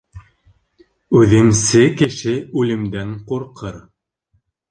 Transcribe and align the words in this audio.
Үҙемсе 1.19 1.83
кеше 2.01 2.35
үлемдән 2.61 3.13
ҡурҡыр. 3.29 3.77